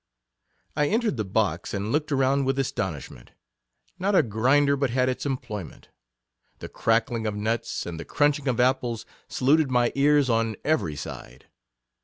[0.75, 3.33] I entered the box, and looked around with astonishment—
[3.99, 5.89] not a grinder but had its employment.
[6.57, 10.95] The crackling of nuts, and the craunching of ap ples, saluted my ears on every
[10.95, 11.45] side.